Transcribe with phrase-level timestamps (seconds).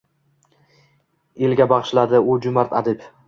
[1.49, 3.07] Elga bag’ishladi u jo’mard adib.